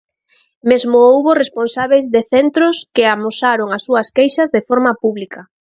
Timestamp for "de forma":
4.55-4.91